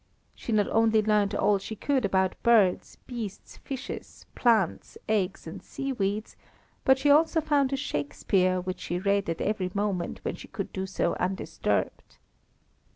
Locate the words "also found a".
7.11-7.75